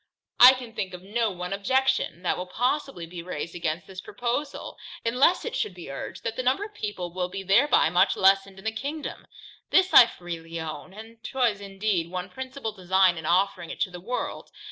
I 0.39 0.53
can 0.53 0.73
think 0.73 0.95
of 0.95 1.03
no 1.03 1.29
one 1.29 1.53
objection, 1.53 2.23
that 2.23 2.35
will 2.35 2.47
possibly 2.47 3.05
be 3.05 3.21
raised 3.21 3.53
against 3.53 3.85
this 3.85 4.01
proposal, 4.01 4.75
unless 5.05 5.45
it 5.45 5.55
should 5.55 5.75
be 5.75 5.91
urged, 5.91 6.23
that 6.23 6.35
the 6.35 6.41
number 6.41 6.63
of 6.65 6.73
people 6.73 7.13
will 7.13 7.29
be 7.29 7.43
thereby 7.43 7.91
much 7.91 8.17
lessened 8.17 8.57
in 8.57 8.65
the 8.65 8.71
kingdom. 8.71 9.27
This 9.69 9.93
I 9.93 10.07
freely 10.07 10.59
own, 10.59 10.91
and 10.91 11.19
was 11.35 11.61
indeed 11.61 12.09
one 12.09 12.31
principal 12.31 12.71
design 12.71 13.15
in 13.15 13.27
offering 13.27 13.69
it 13.69 13.79
to 13.81 13.91
the 13.91 14.01
world. 14.01 14.49